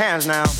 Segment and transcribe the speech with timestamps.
[0.00, 0.59] Hands now.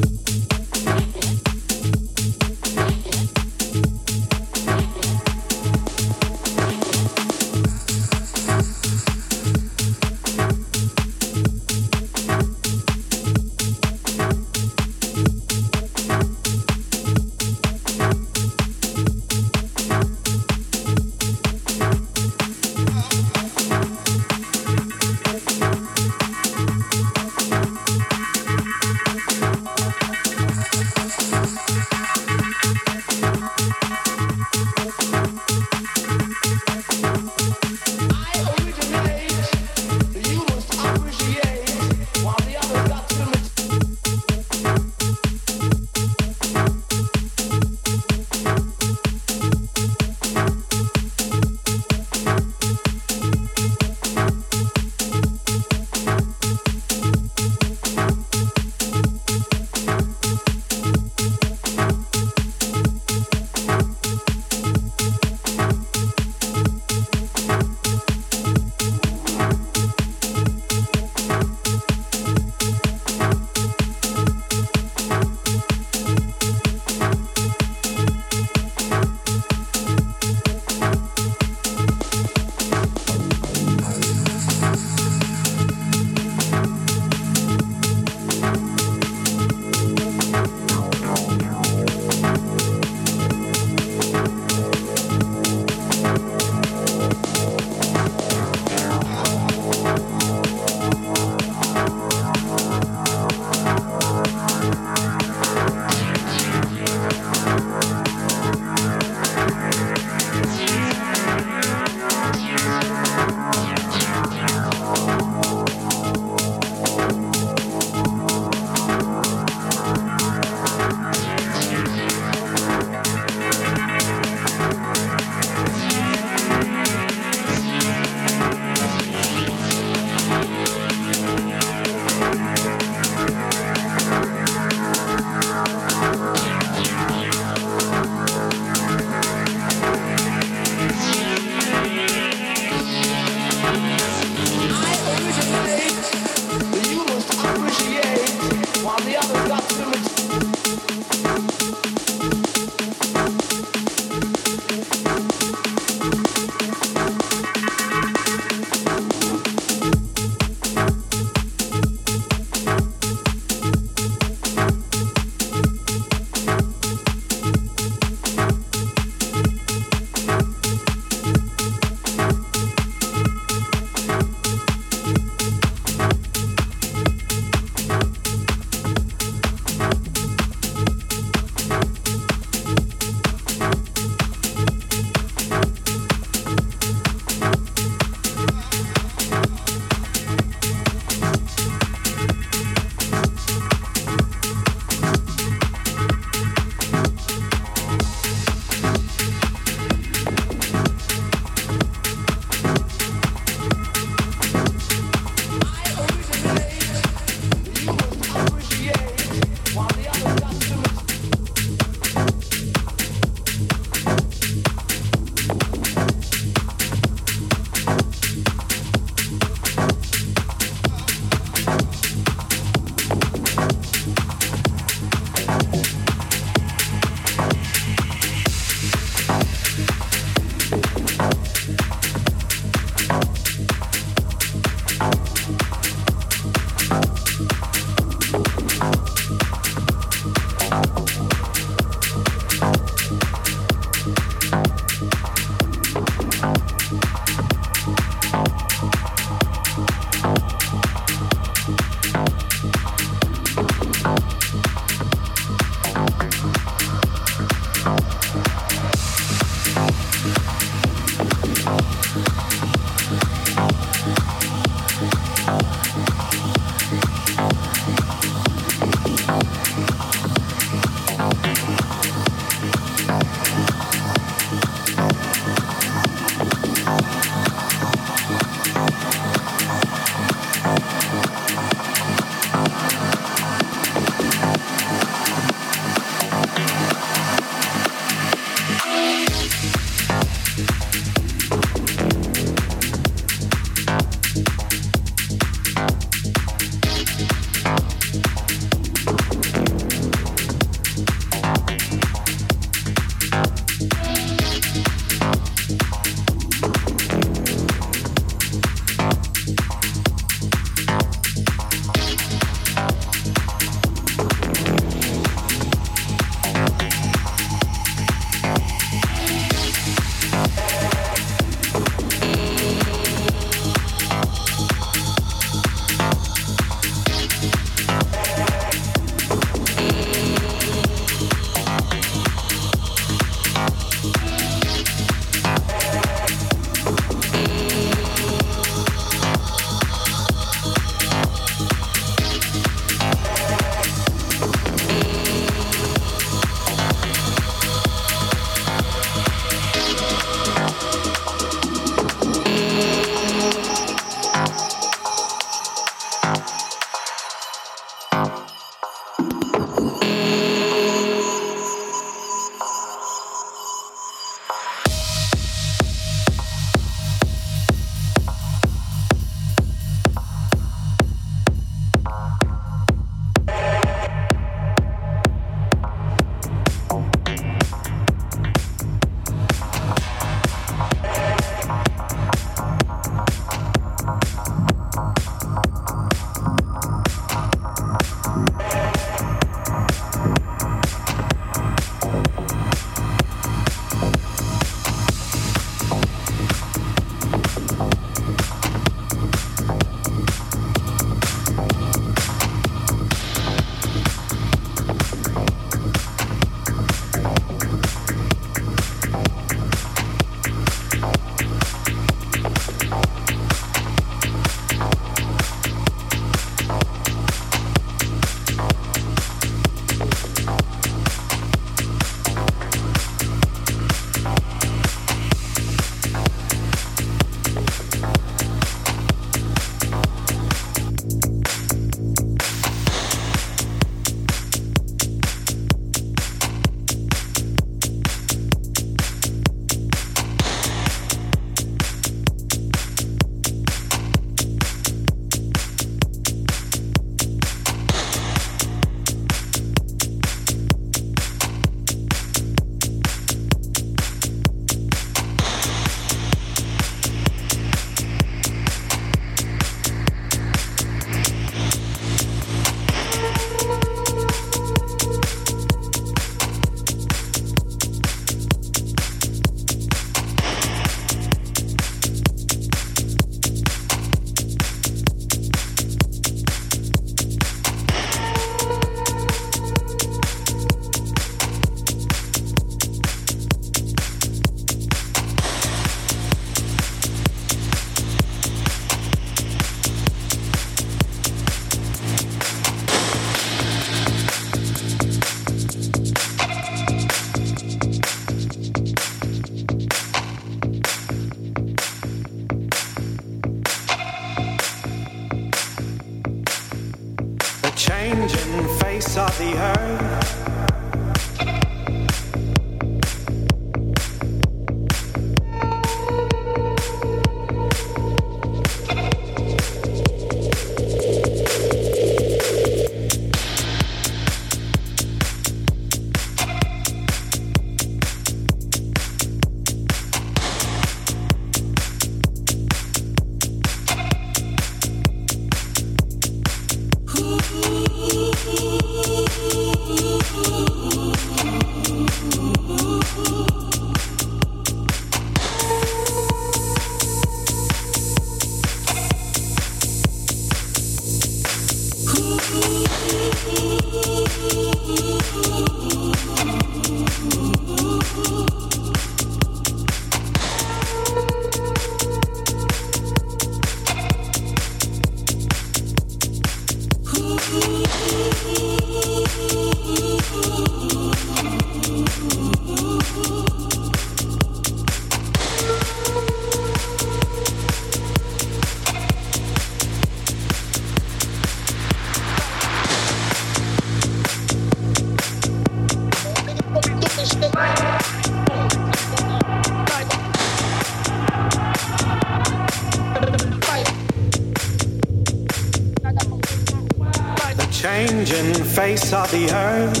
[598.78, 600.00] Face of the earth,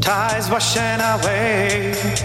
[0.00, 2.17] tides washing away.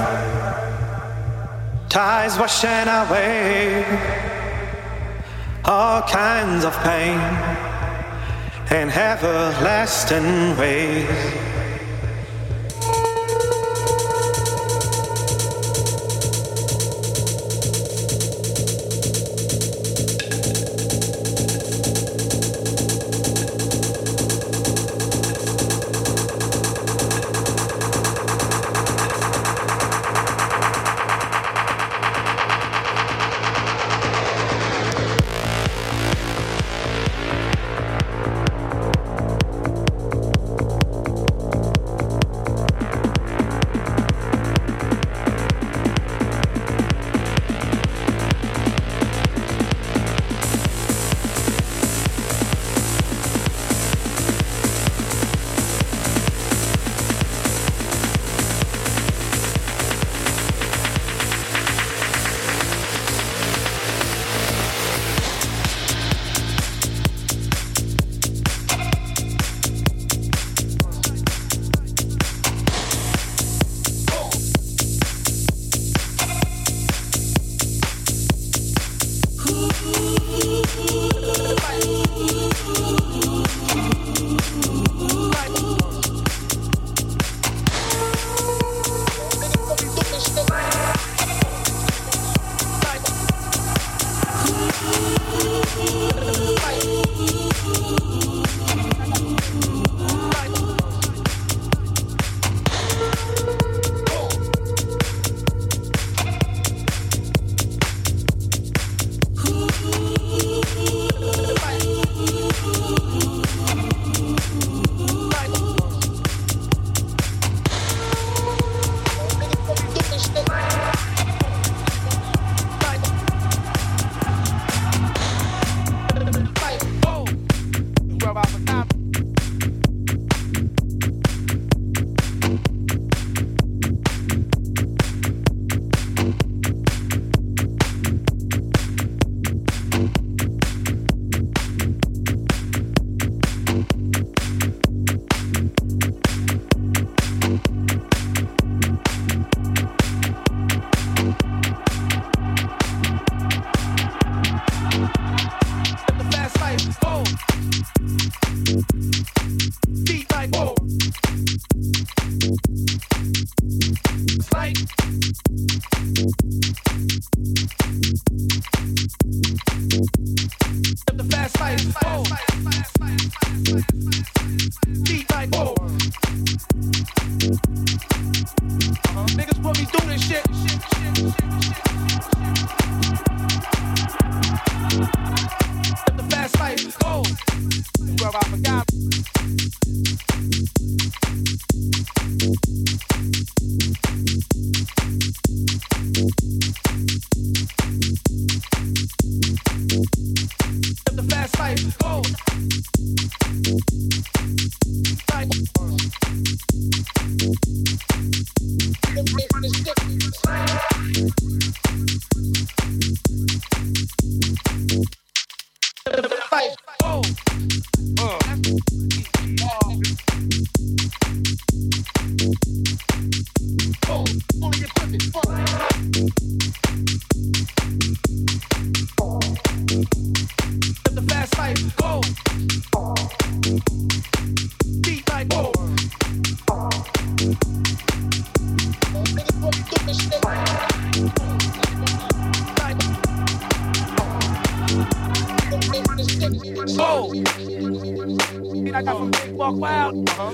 [1.89, 3.83] tides washing away
[5.65, 7.19] all kinds of pain
[8.71, 11.40] in everlasting ways.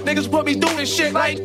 [0.07, 1.37] niggas put me through this shit like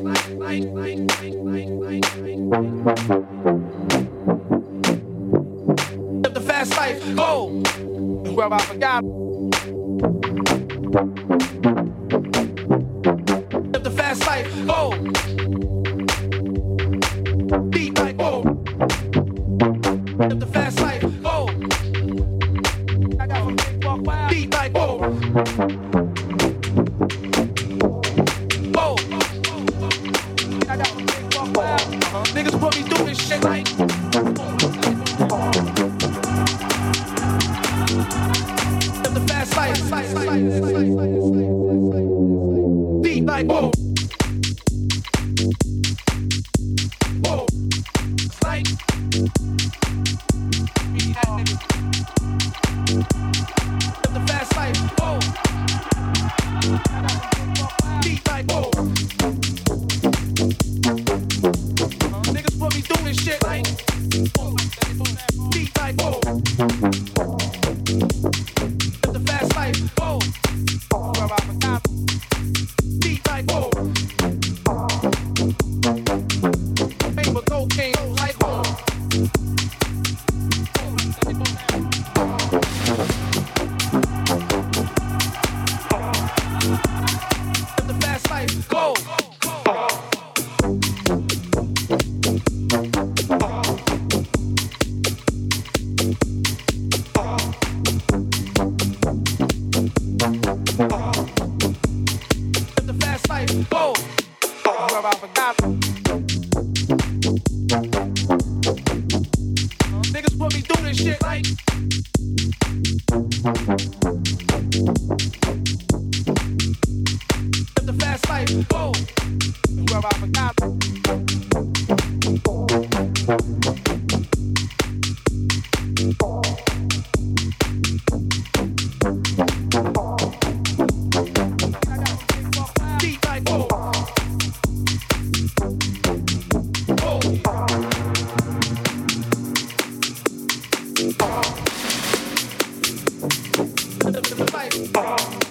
[144.94, 145.42] Oh.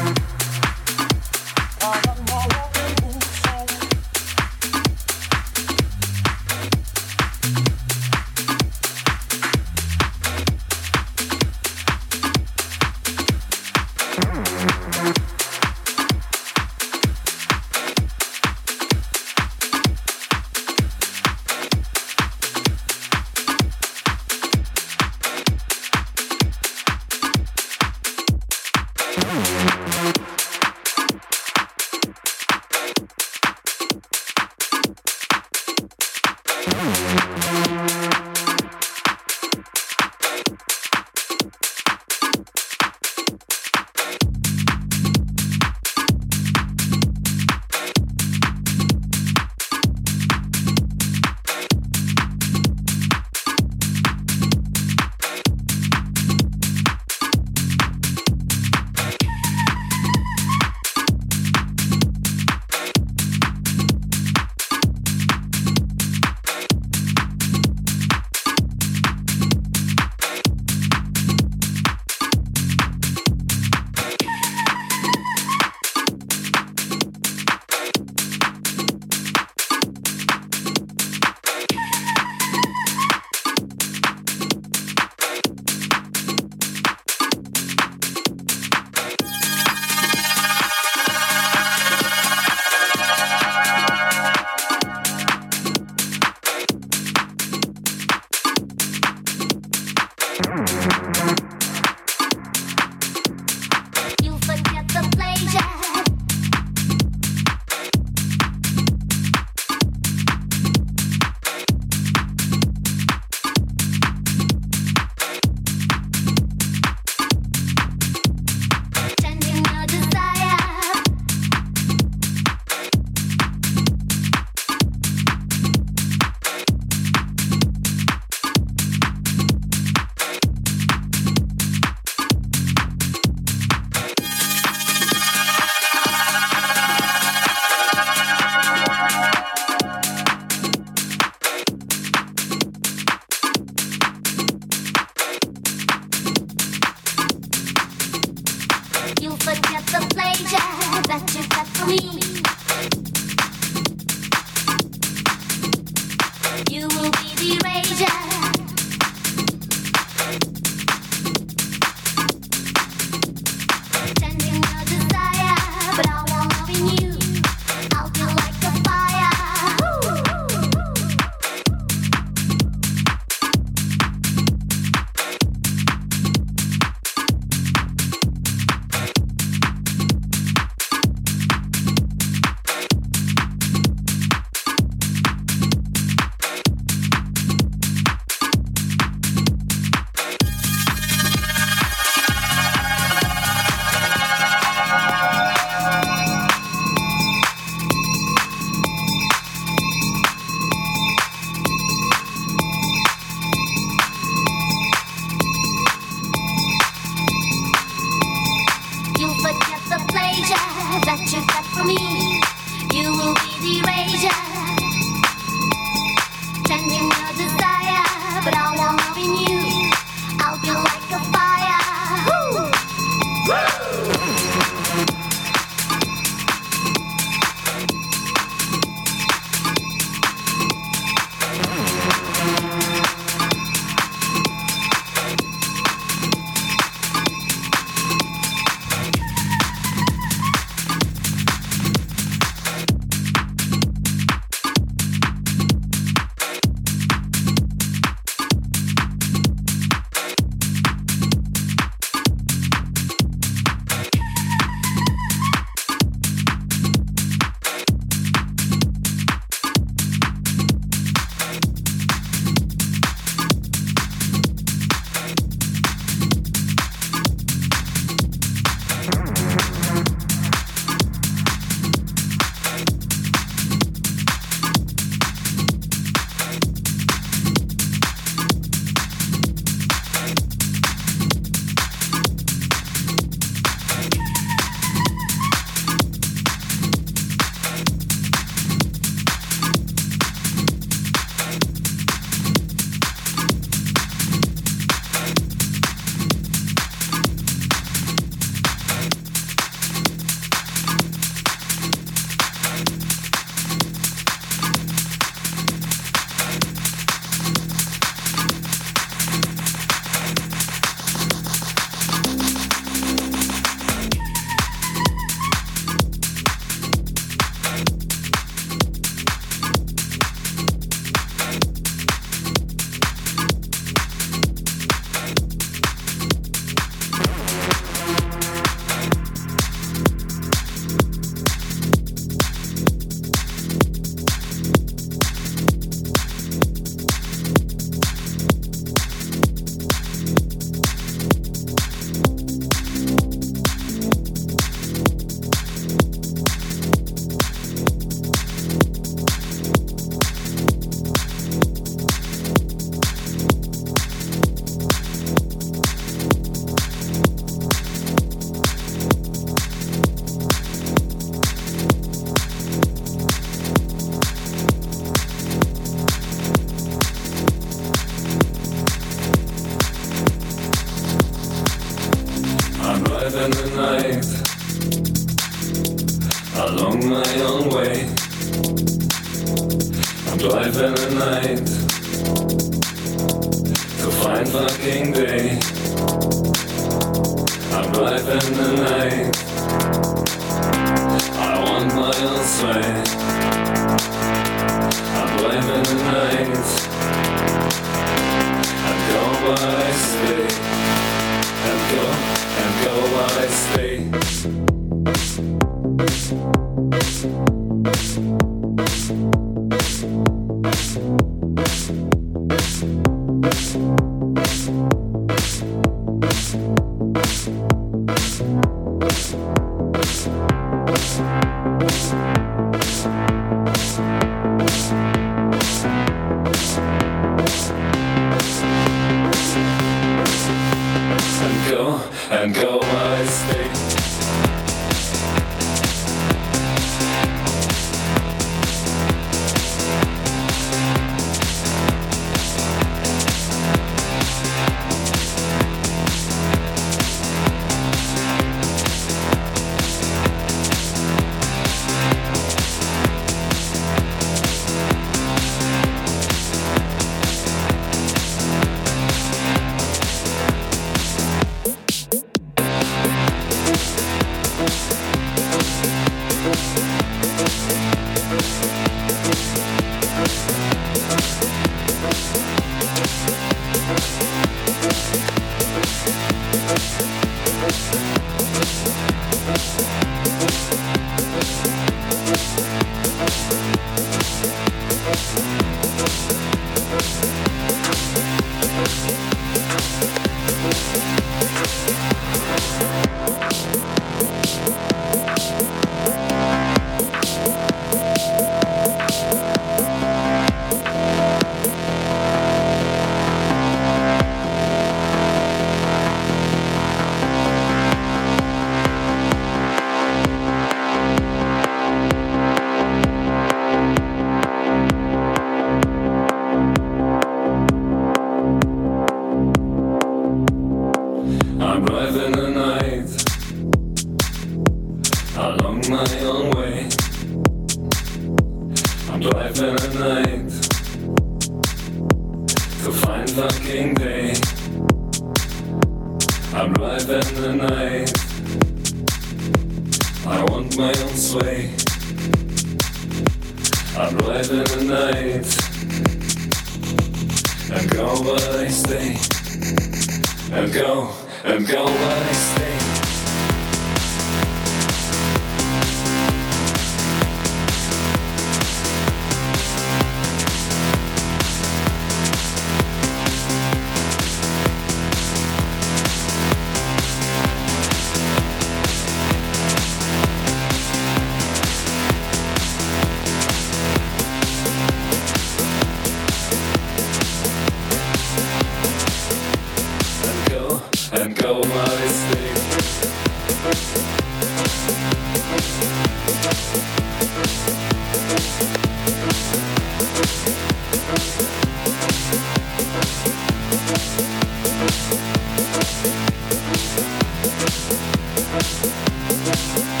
[597.91, 600.00] Idea of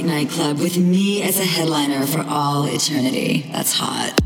[0.00, 3.46] solid white nightclub with me as a headliner for all eternity.
[3.52, 4.19] That's hot.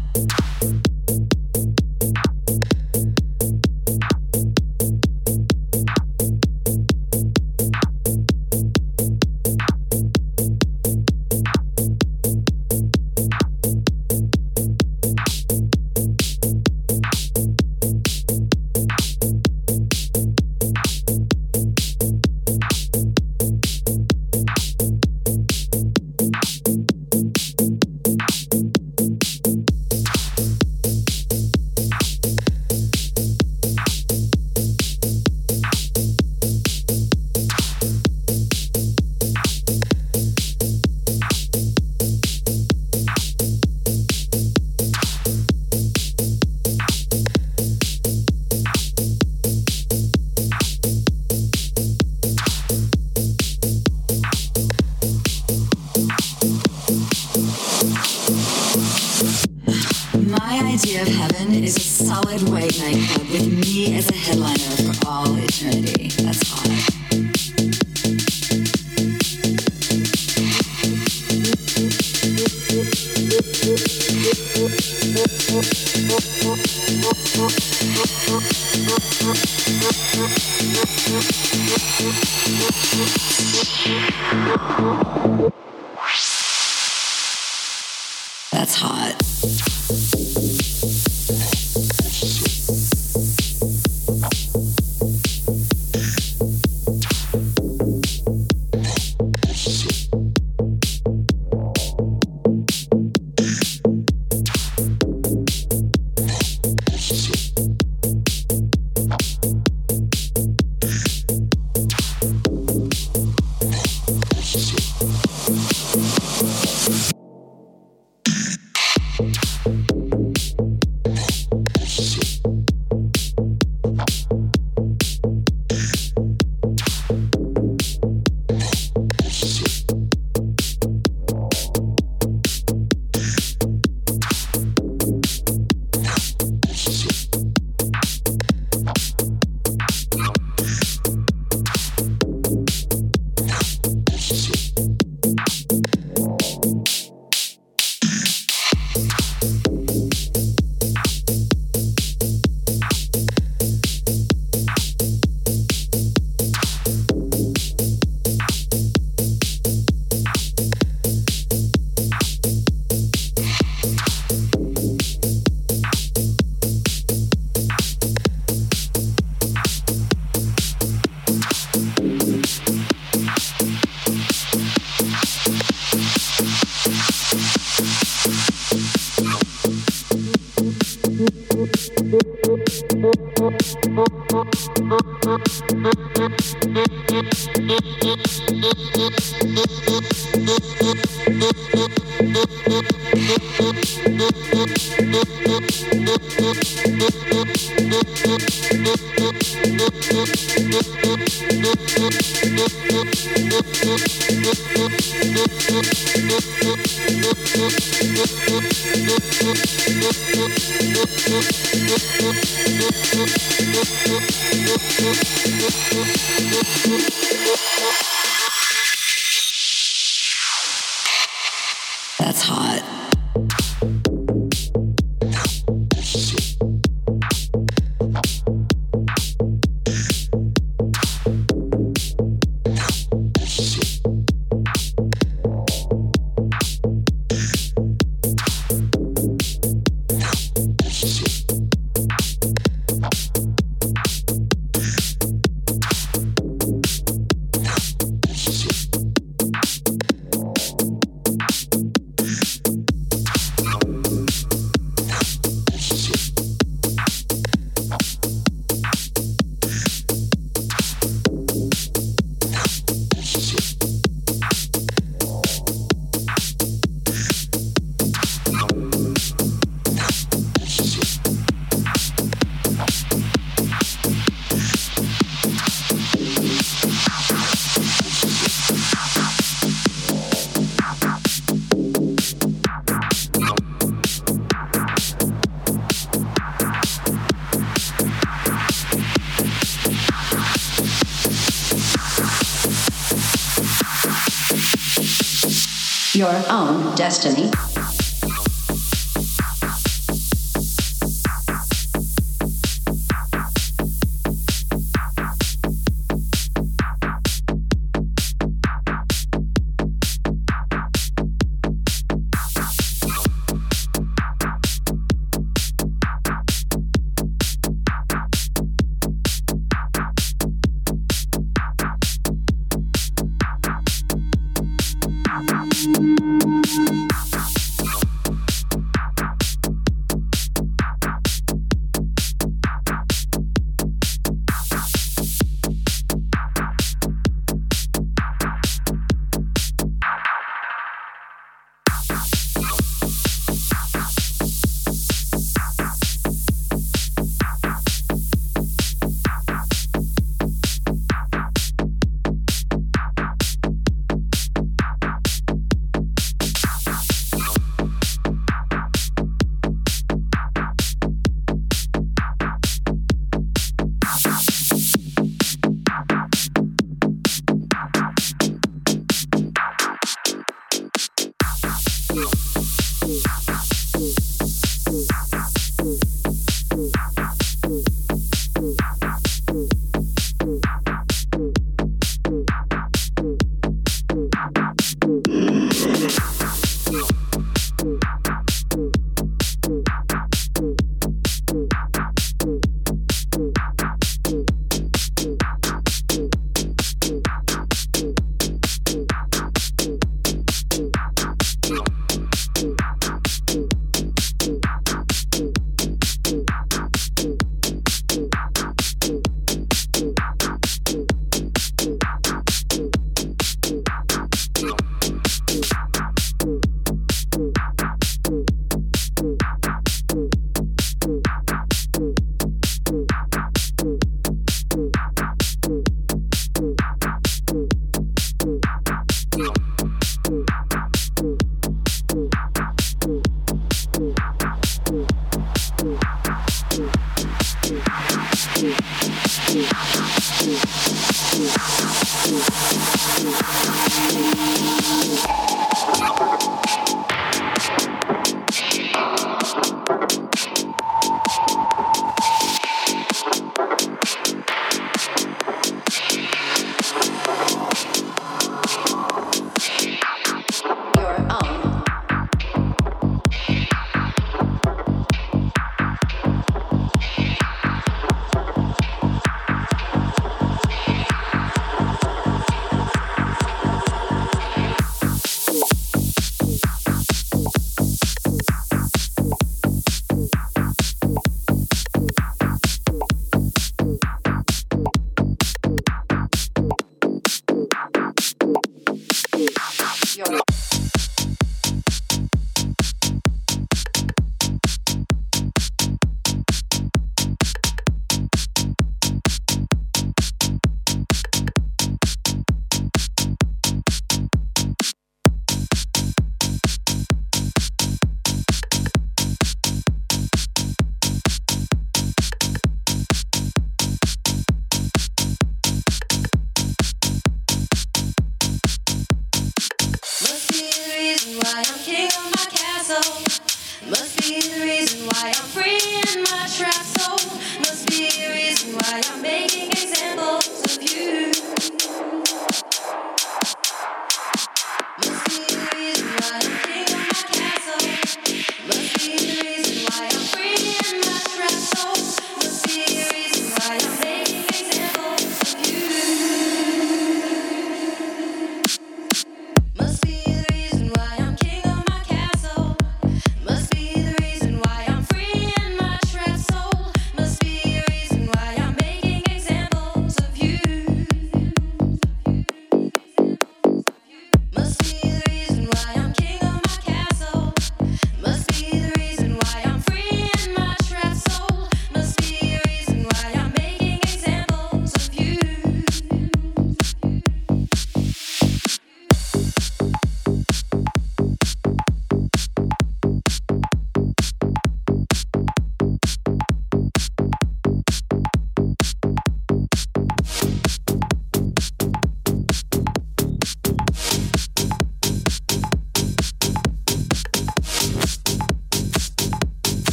[297.05, 297.44] Destiny.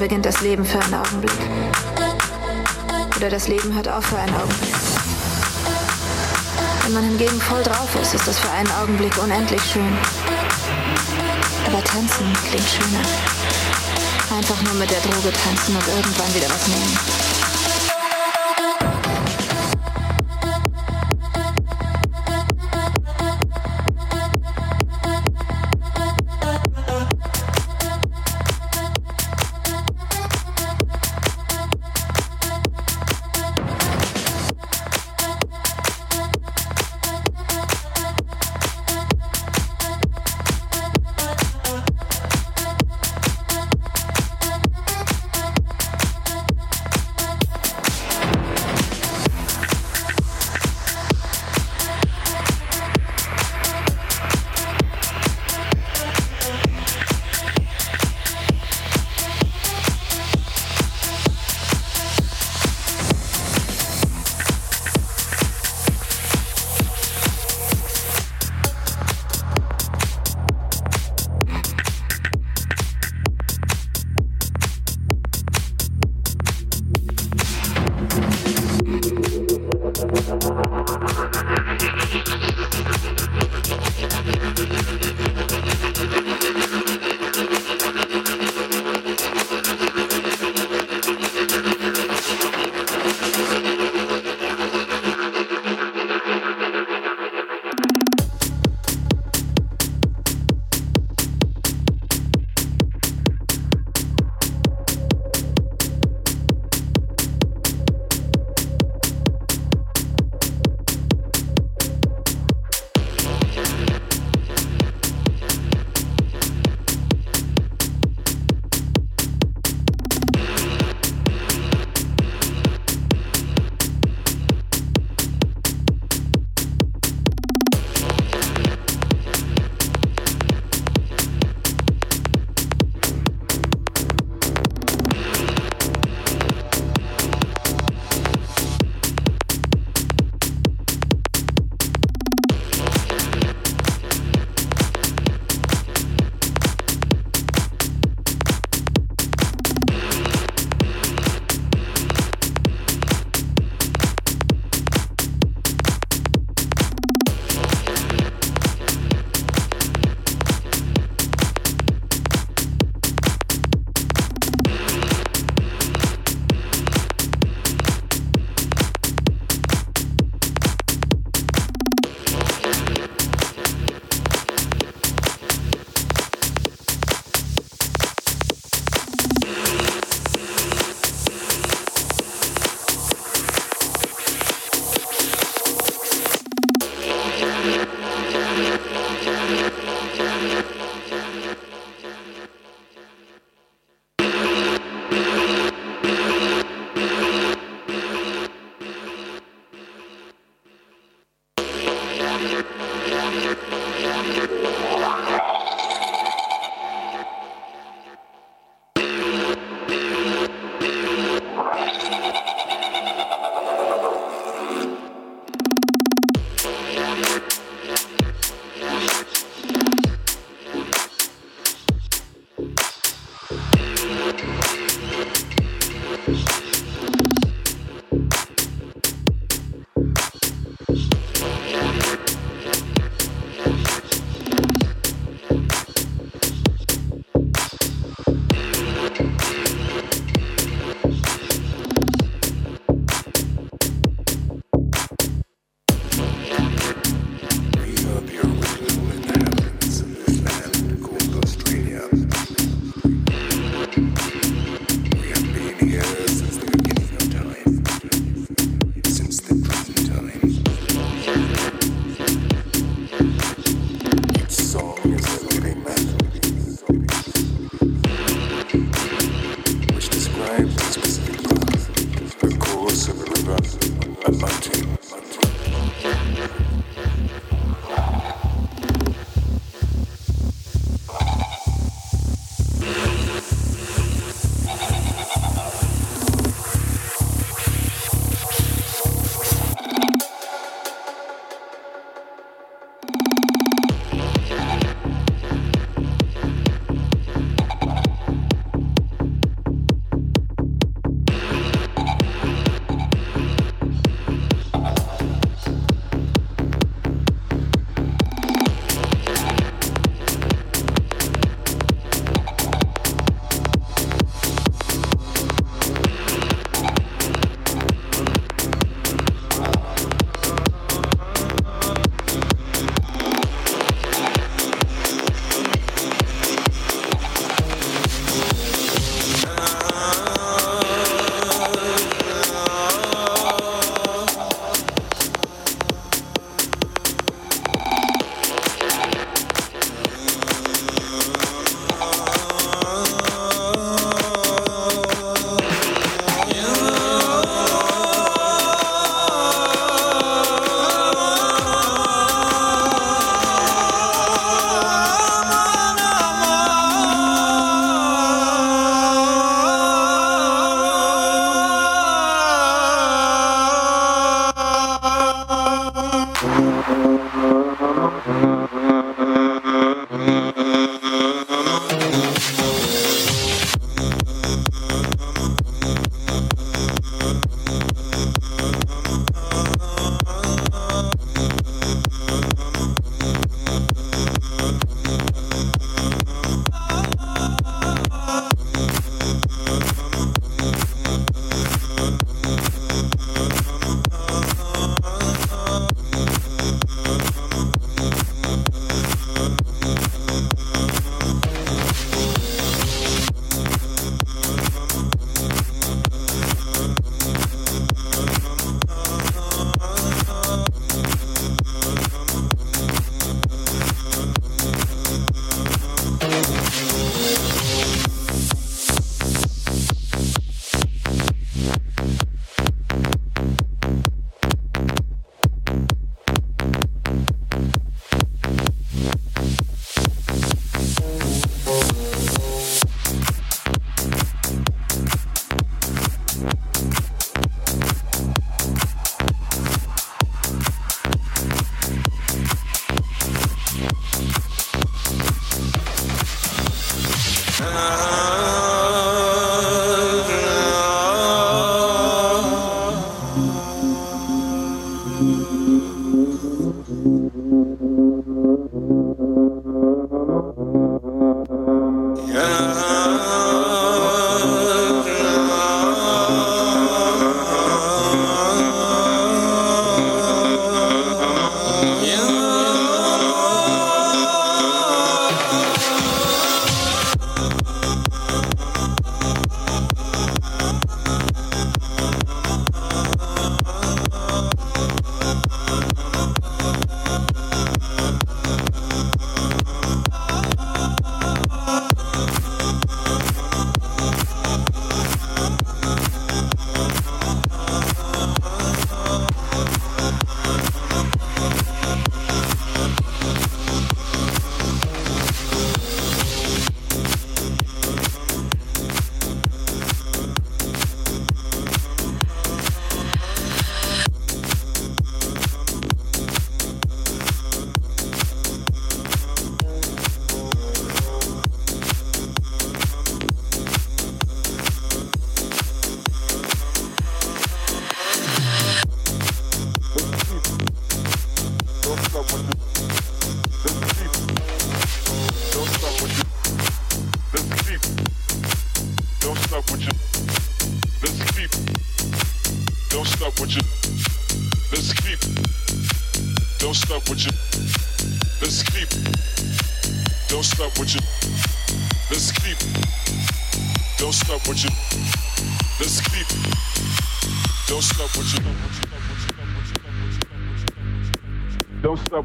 [0.00, 1.30] Beginnt das Leben für einen Augenblick.
[3.16, 4.74] Oder das Leben hört auf für einen Augenblick.
[6.84, 9.92] Wenn man hingegen voll drauf ist, ist das für einen Augenblick unendlich schön.
[11.66, 13.04] Aber tanzen klingt schöner.
[14.34, 17.19] Einfach nur mit der Droge tanzen und irgendwann wieder was nehmen.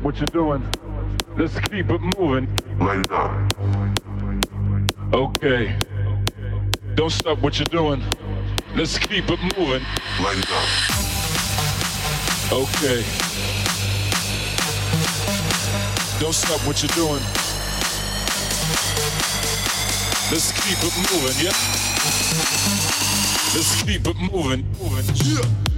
[0.06, 0.64] What you're doing.
[1.36, 2.48] Let's keep it moving.
[2.78, 3.48] Now.
[5.12, 5.76] Okay.
[6.94, 8.04] Don't stop what you're doing.
[8.76, 9.82] Let's keep it moving.
[10.22, 10.66] Now.
[12.52, 13.02] Okay.
[16.20, 17.24] Don't stop what you're doing.
[20.30, 21.56] Let's keep it moving, yeah?
[23.56, 25.75] Let's keep it moving, moving, yeah.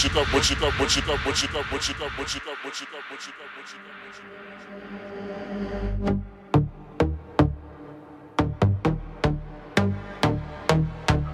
[0.00, 2.10] What you got, what you got, what you got, what you got, what you got,
[2.16, 4.24] what you got, what you got, what you got, what you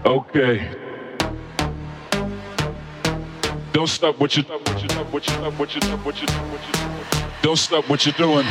[0.02, 0.10] got.
[0.10, 0.68] Okay.
[3.72, 6.72] Don't stop what you what you what you what you what you what you
[7.42, 8.46] Don't stop what you're doing.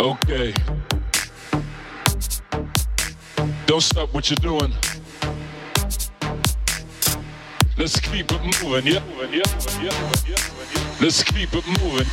[0.00, 0.54] Okay.
[3.66, 4.72] Don't stop what you're doing.
[7.82, 9.42] Let's keep it moving, yeah, yeah,
[9.82, 9.90] yeah,
[10.22, 10.38] yeah.
[11.00, 12.06] Let's keep it moving.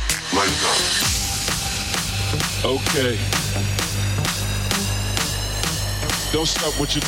[2.64, 3.16] Okay.
[6.32, 7.06] Don't stop what you do.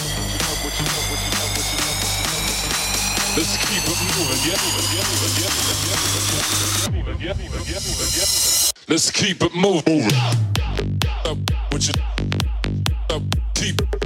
[3.34, 4.62] Let's keep it moving, yeah.
[8.88, 10.04] Let's keep it moving.
[11.72, 11.94] What you
[13.54, 14.01] keep stop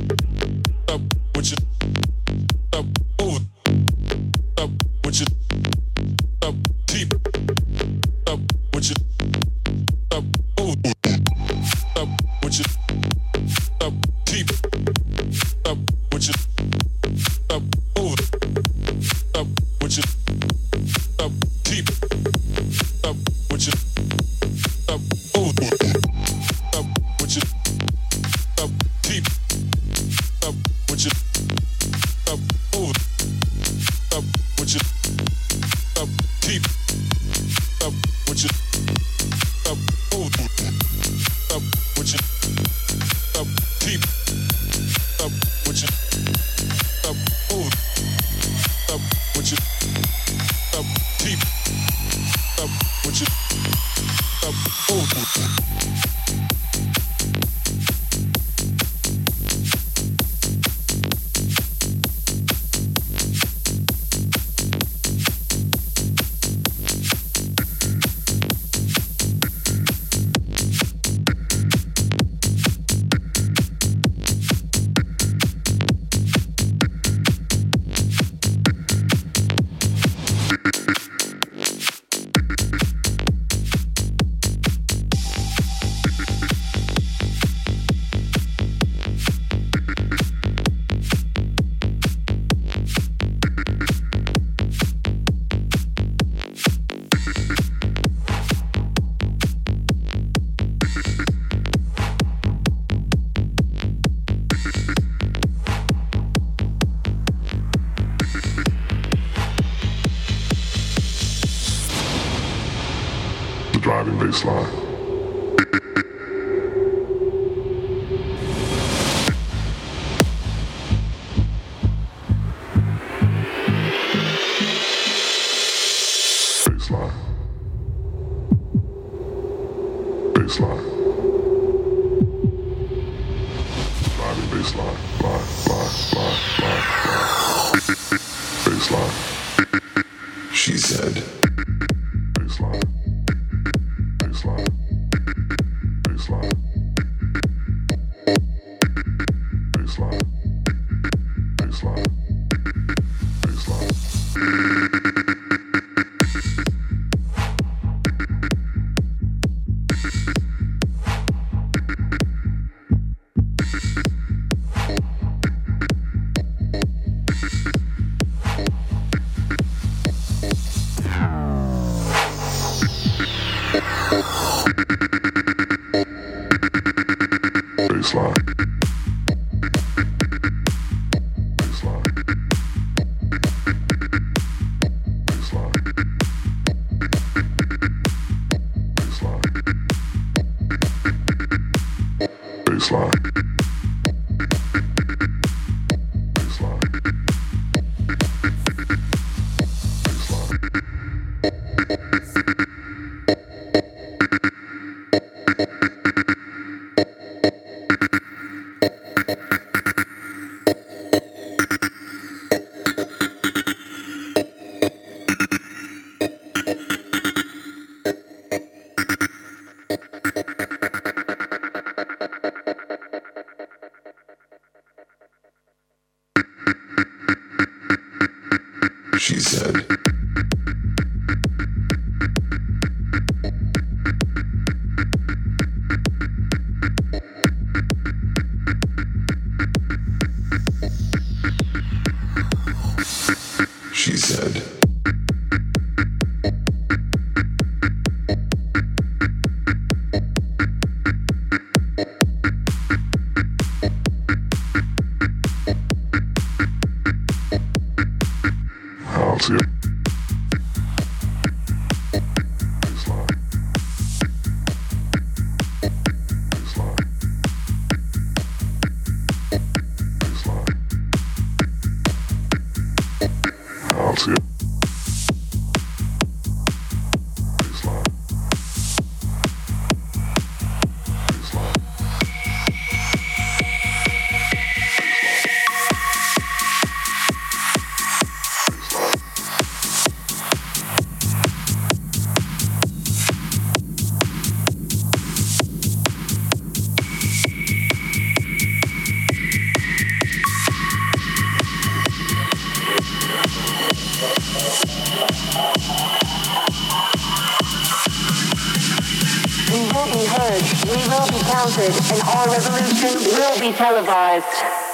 [313.72, 314.85] televised.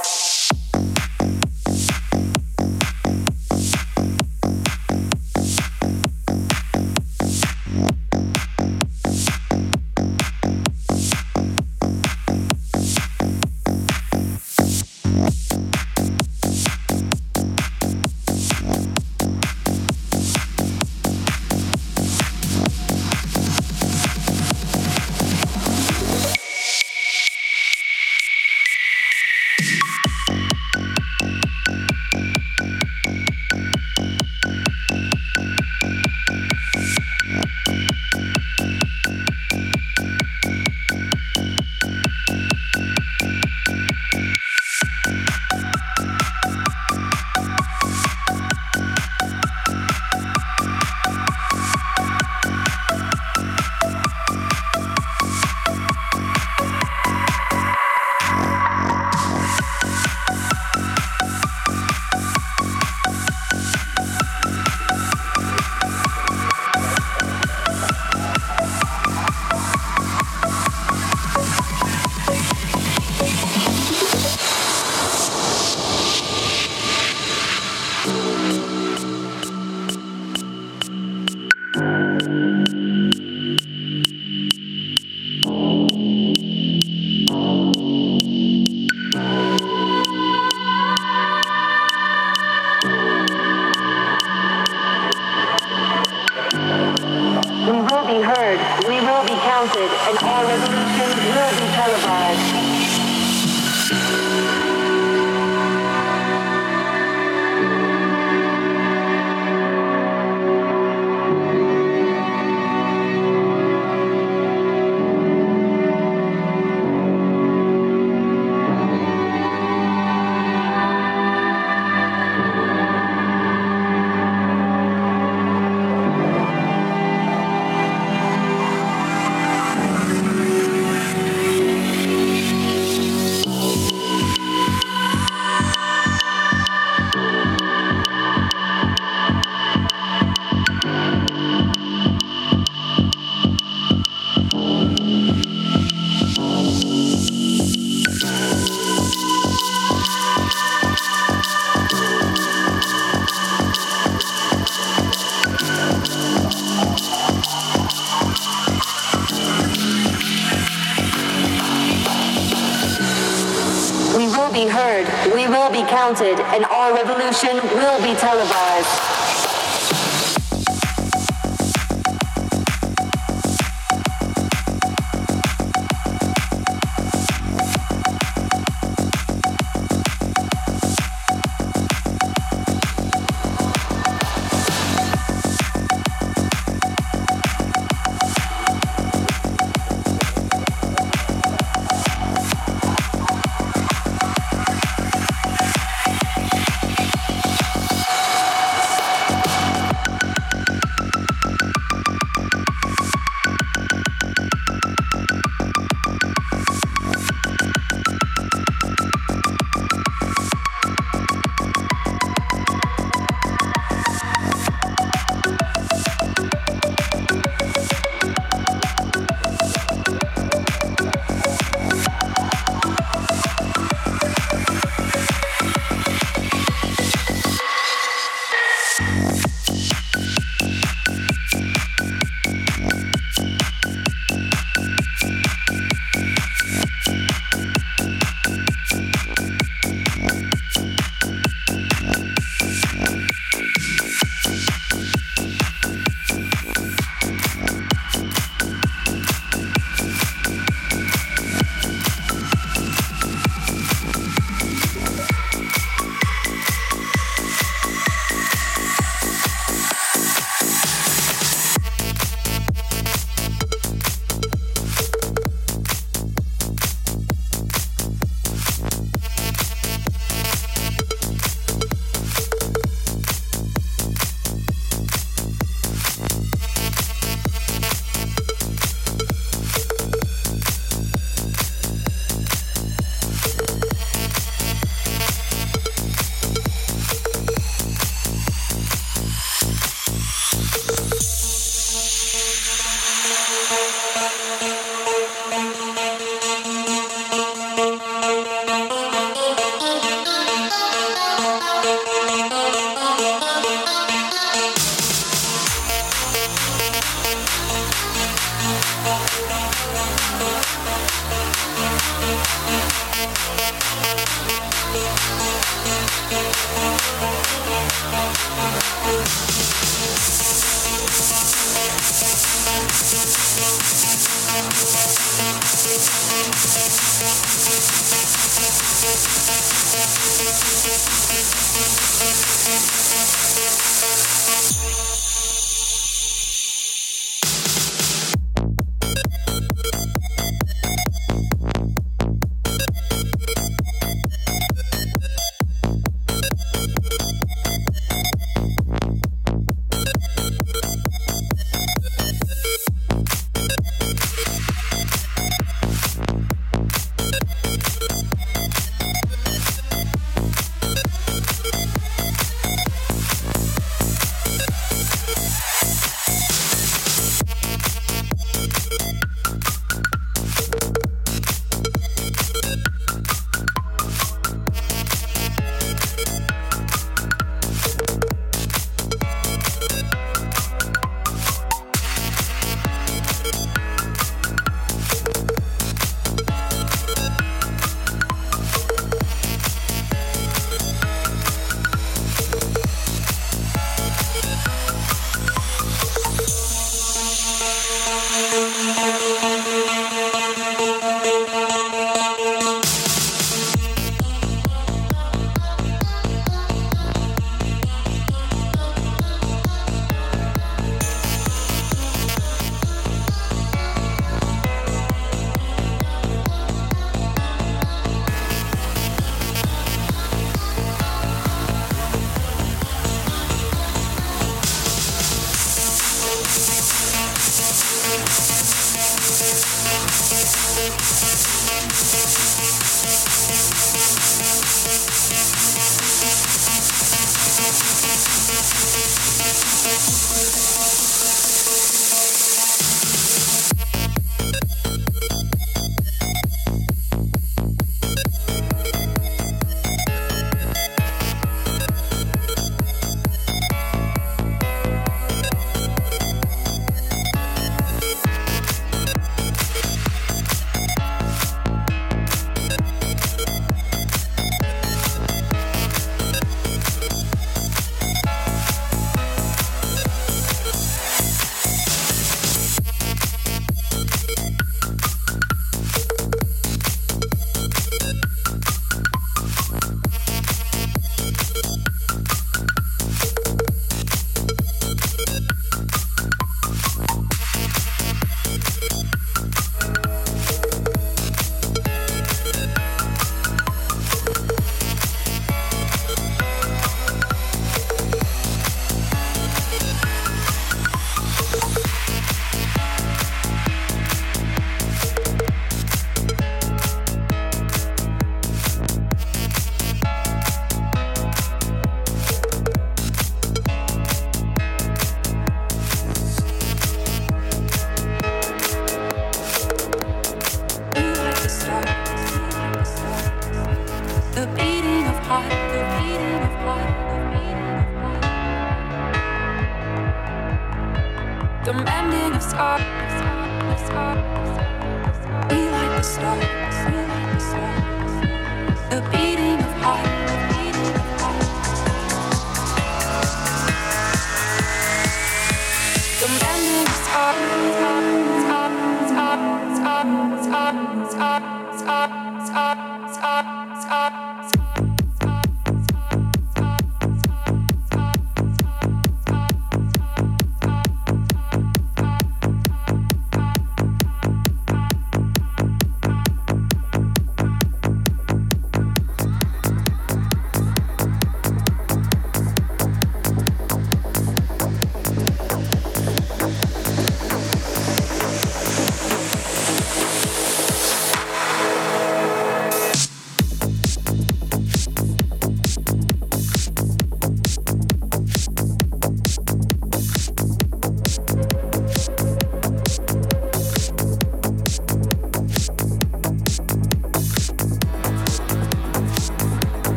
[166.14, 166.41] Counted,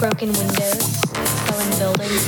[0.00, 0.82] Broken windows,
[1.44, 2.24] fallen buildings.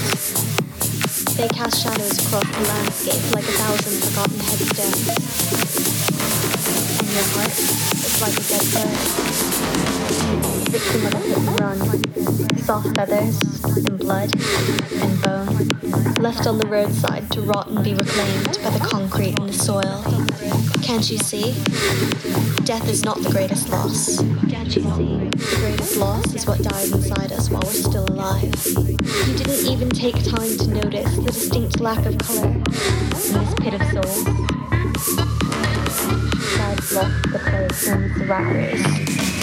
[1.39, 5.09] They cast shadows across the landscape like a thousand forgotten headstones.
[7.01, 8.67] And your heart is like a dead
[10.59, 10.62] bird
[16.53, 20.03] on the roadside to rot and be reclaimed by the concrete and the soil.
[20.83, 21.55] Can't you see?
[22.65, 24.19] Death is not the greatest loss.
[24.51, 25.17] Can't you see?
[25.31, 28.55] The greatest loss is what dies inside us while we're still alive.
[28.67, 33.73] You didn't even take time to notice the distinct lack of color in this pit
[33.73, 34.27] of souls.
[36.59, 39.42] Lives lost the place owns the rat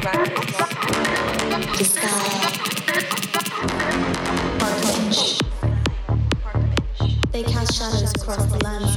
[0.00, 0.08] They
[7.42, 8.89] cast shadows across the landscape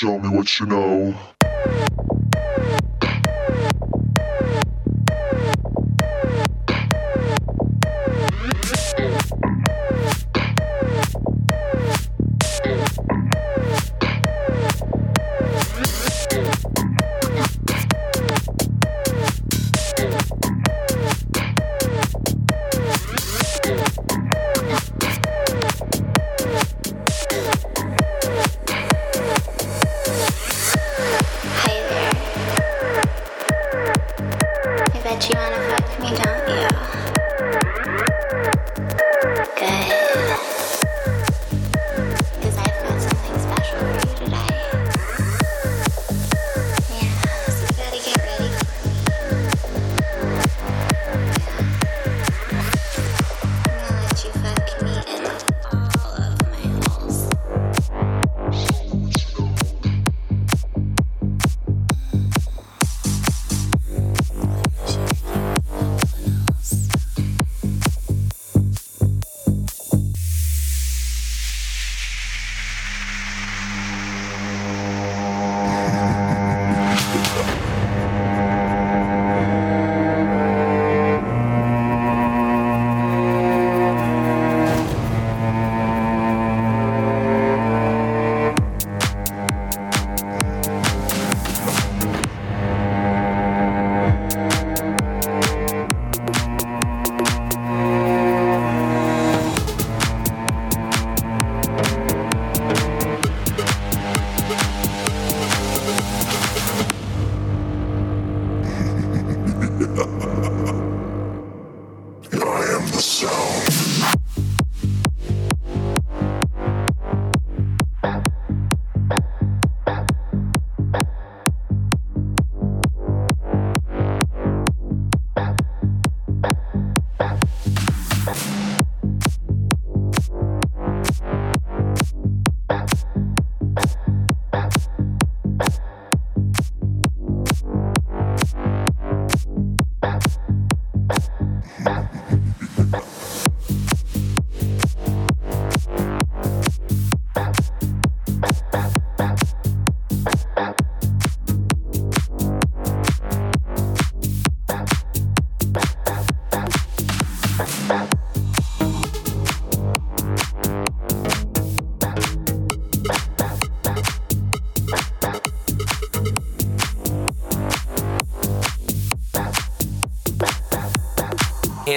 [0.00, 1.39] Show me what you know.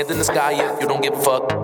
[0.03, 1.62] Hands in the sky if you don't give a fuck.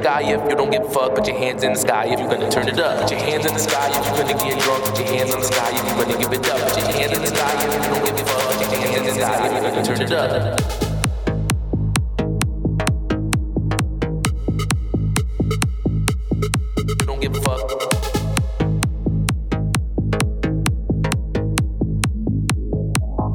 [0.00, 1.14] Sky if you don't give a fuck.
[1.14, 3.02] Put your hands in the sky if you're gonna turn it up.
[3.02, 4.84] Put your hands in the sky if you're gonna get drunk.
[4.84, 6.60] Put your hands in the sky if you're gonna give it up.
[6.60, 8.56] Put your hands in the sky if you don't give a fuck.
[8.58, 10.60] Put your hands in the sky if you're gonna turn it up.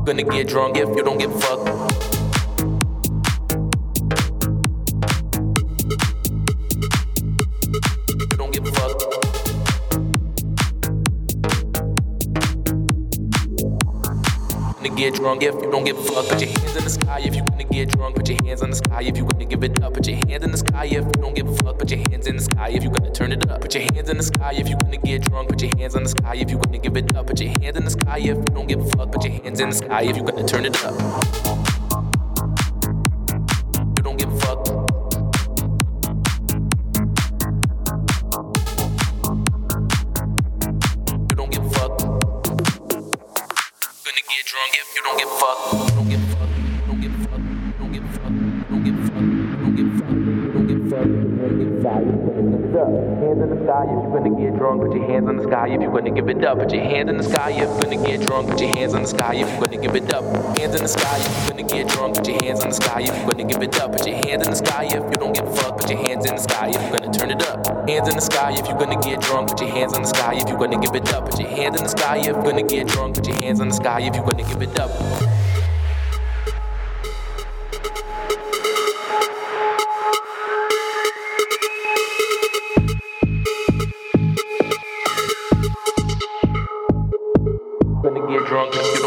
[0.06, 1.95] Gonna get drunk if you don't give a fuck.
[15.06, 16.28] Get drunk if you don't give a fuck.
[16.28, 18.16] Put your hands in the sky if you wanna get drunk.
[18.16, 19.94] Put your hands in the sky if you wanna give it up.
[19.94, 21.78] Put your hands in the sky if you don't give a fuck.
[21.78, 23.62] Put your hands in the sky if you gonna turn it up.
[23.62, 25.50] Put your hands in the sky if you gonna get drunk.
[25.50, 27.28] Put your hands in the sky if you wanna give it up.
[27.28, 29.12] Put your hands in the sky if you don't give a fuck.
[29.12, 31.65] Put your hands in the sky if you gonna turn it up.
[54.16, 54.82] Gonna get drunk.
[54.82, 56.60] Put your hands in the sky if you're gonna give it up.
[56.60, 58.50] Put your hands in the sky if you're gonna get drunk.
[58.50, 60.24] Put your hands in the sky if you're gonna give it up.
[60.58, 62.16] Hands in the sky if you're gonna get drunk.
[62.16, 63.92] Put your hands in the sky if you're gonna give it up.
[63.92, 65.78] Put your hands in the sky if you don't give a fuck.
[65.80, 67.90] Put your hands in the sky if you're gonna turn it up.
[67.90, 69.50] Hands in the sky if you're gonna get drunk.
[69.50, 71.30] Put your hands in the sky if you're gonna give it up.
[71.30, 73.16] Put your hands in the sky if you're gonna get drunk.
[73.16, 75.35] Put your hands in the sky if you're gonna give it up.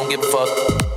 [0.08, 0.87] Don't give a fuck.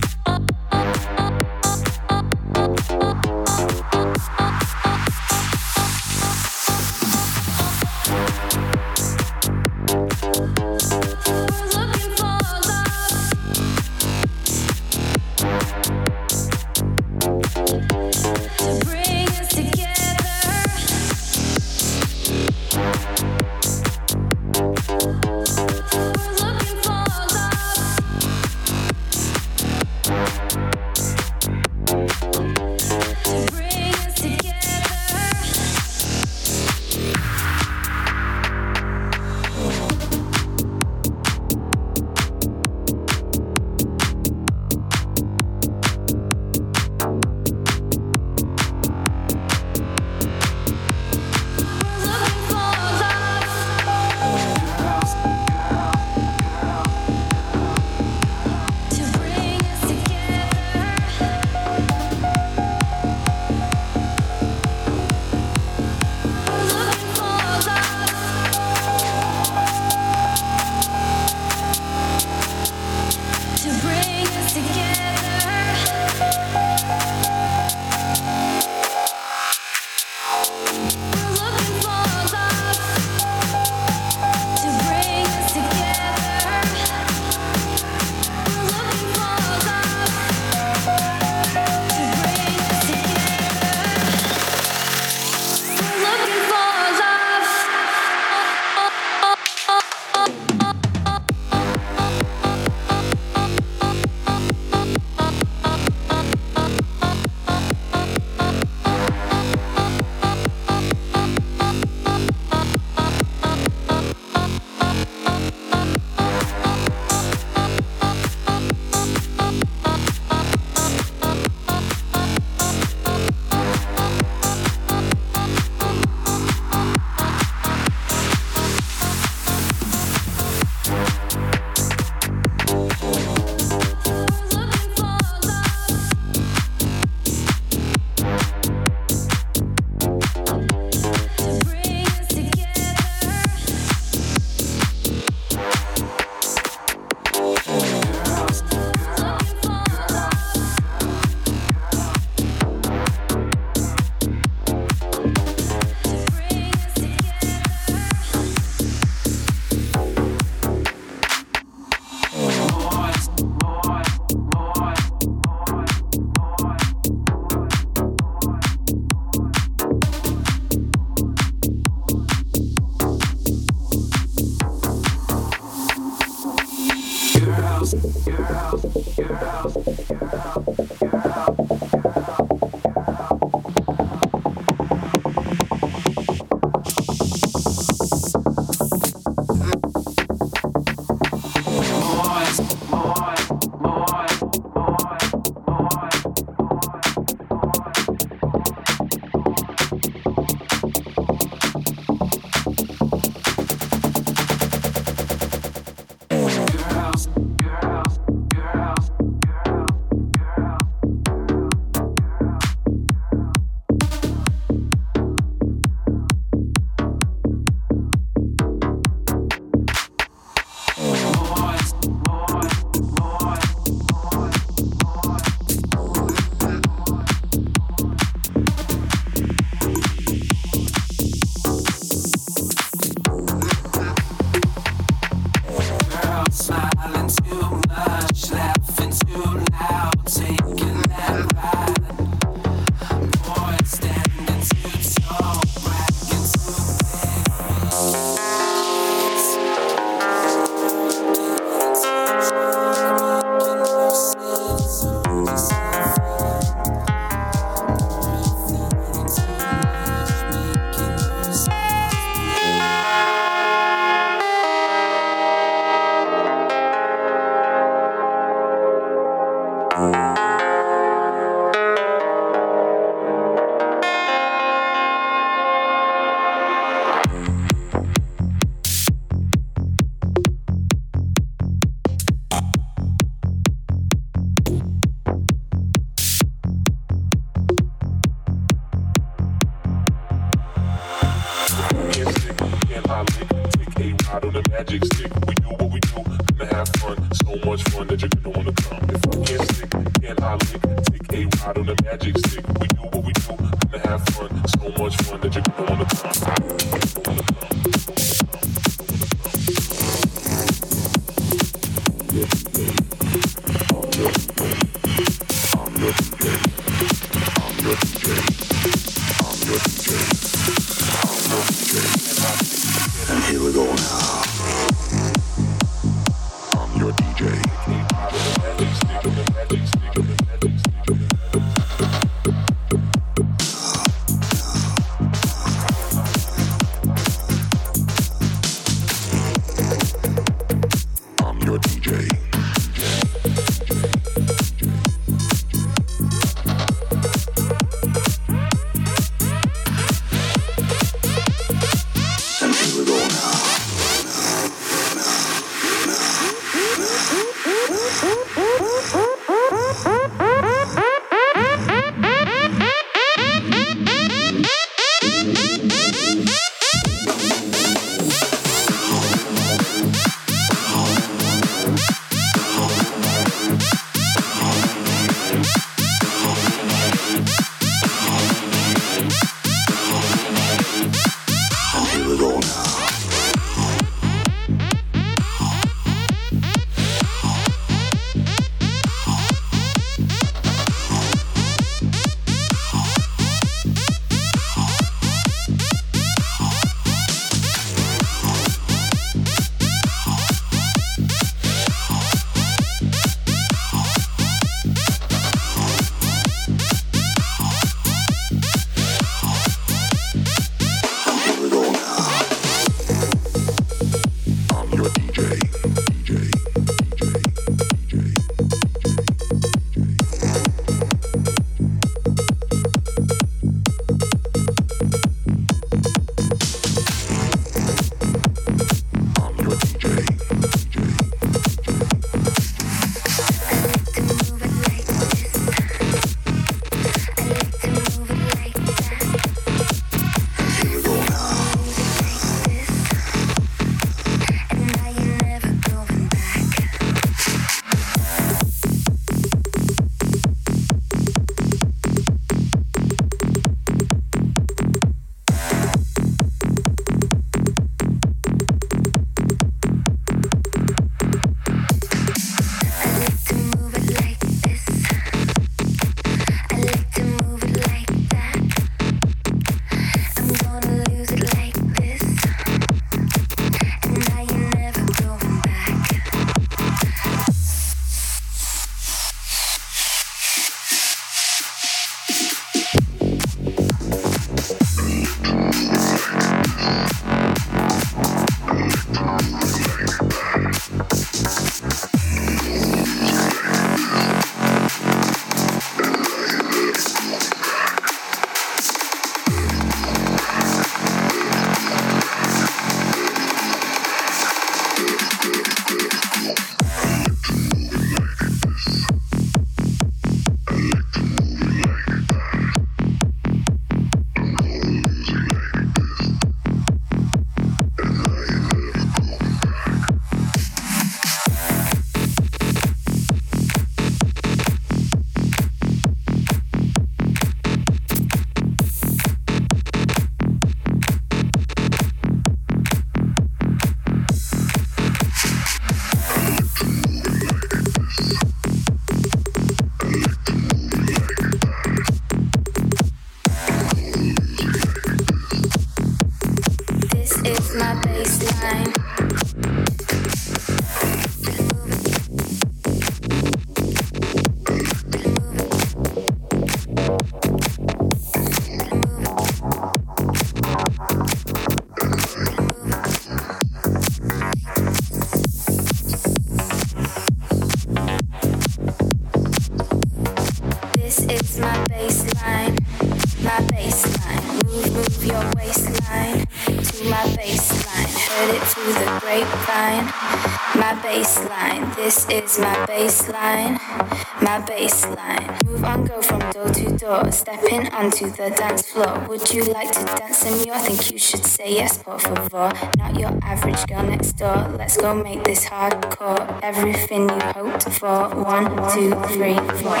[589.52, 590.70] Would you like to dance in me?
[590.70, 592.72] I think you should say yes, por favor.
[592.96, 594.56] Not your average girl next door.
[594.78, 596.58] Let's go make this hardcore.
[596.62, 598.30] Everything you hoped for.
[598.32, 598.64] One,
[598.94, 600.00] two, three, four,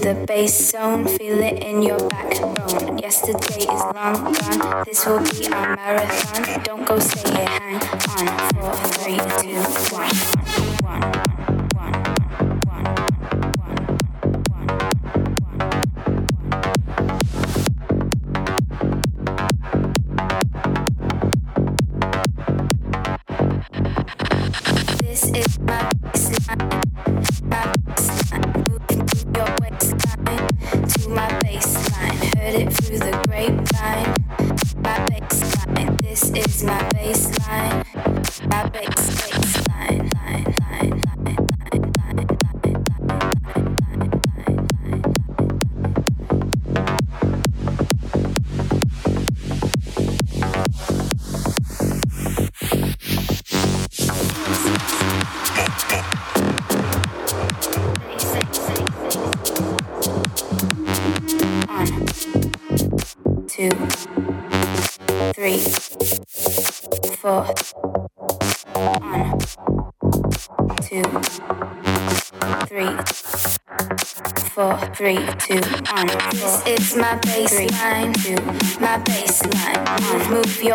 [0.00, 2.98] the bass zone, feel it in your backbone.
[2.98, 6.29] Yesterday is long gone, this will be our marathon.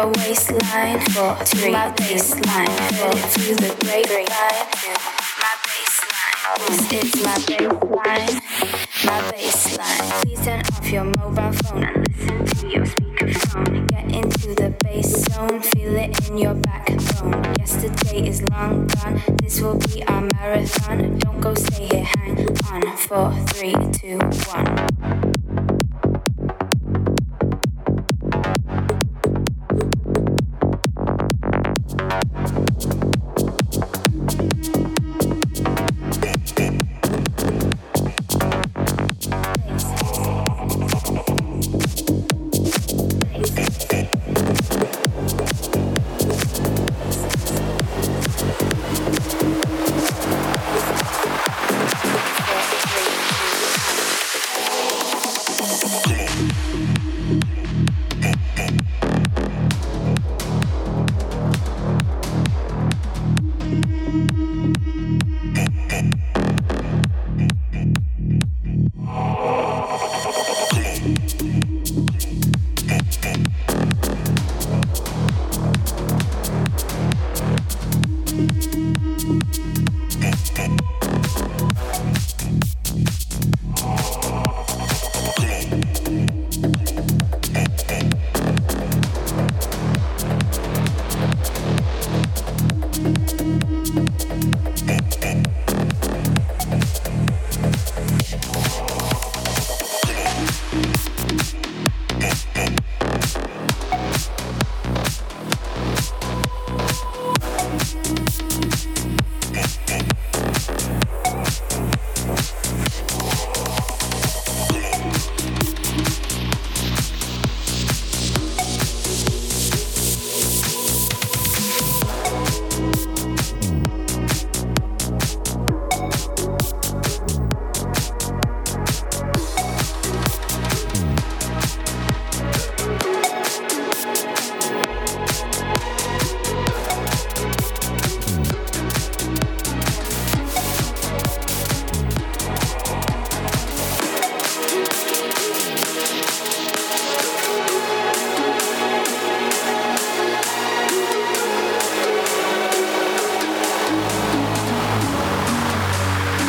[0.06, 2.70] Your waistline, four, three, my bassline.
[2.94, 4.28] Head it to the grapevine,
[5.42, 6.36] my bassline.
[6.94, 8.34] Is my bassline,
[9.04, 10.22] my bassline.
[10.22, 11.95] Please turn off your mobile phone